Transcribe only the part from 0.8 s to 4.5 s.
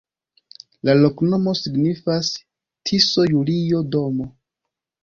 La loknomo signifas: Tiso-Julio-domo.